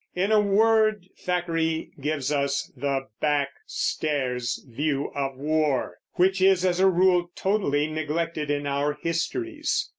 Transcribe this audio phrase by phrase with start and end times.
[0.15, 6.79] In a word, Thackeray gives us the "back stairs" view of war, which is, as
[6.79, 9.89] a rule, totally neglected in our histories.